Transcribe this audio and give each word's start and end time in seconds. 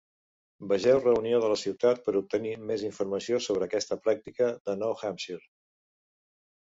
"Vegeu 0.69 1.01
Reunió 1.01 1.41
de 1.43 1.51
la 1.51 1.57
ciutat 1.63 2.01
per 2.07 2.15
obtenir 2.21 2.55
més 2.71 2.87
informació 2.89 3.43
sobre 3.49 3.67
aquesta 3.71 3.99
pràctica 4.09 4.49
a 4.75 4.79
Nou 4.85 4.97
Hampshire" 5.03 5.45